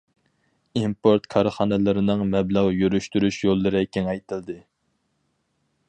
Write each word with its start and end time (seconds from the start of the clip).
ئىمپورت 0.79 1.27
كارخانىلىرىنىڭ 1.35 2.23
مەبلەغ 2.37 2.71
يۈرۈشتۈرۈش 2.79 3.39
يوللىرى 3.45 3.85
كېڭەيتىلدى. 3.99 4.59